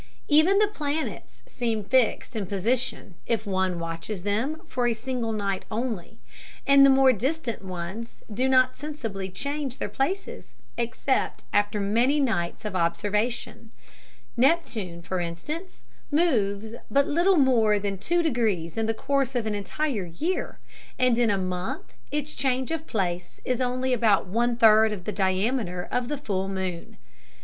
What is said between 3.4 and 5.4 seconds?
one watches them for a single